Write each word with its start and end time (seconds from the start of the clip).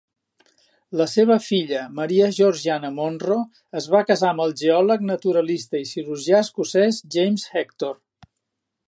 La 1.01 1.05
seva 1.09 1.35
filla, 1.47 1.81
Maria 1.99 2.29
Georgiana 2.37 2.91
Monro, 2.95 3.37
es 3.81 3.89
va 3.97 4.03
casar 4.13 4.31
amb 4.33 4.45
el 4.47 4.55
geòleg, 4.63 5.05
naturalista 5.13 5.83
i 5.85 5.89
cirurgià 5.93 6.41
escocès 6.47 7.03
James 7.19 7.47
Hector. 7.61 7.97